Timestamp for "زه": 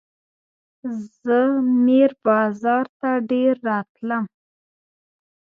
1.23-1.37